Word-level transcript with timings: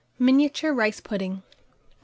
MINIATURE 0.17 0.73
RICE 0.73 0.99
PUDDINGS. 1.01 1.43